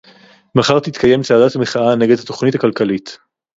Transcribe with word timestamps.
מחר 0.55 0.79
תתקיים 0.79 1.21
צעדת 1.21 1.55
מחאה 1.55 1.95
נגד 1.95 2.19
התוכנית 2.19 2.55
הכלכלית 2.55 3.17